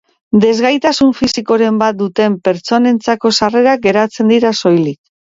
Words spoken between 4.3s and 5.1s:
dira soilik.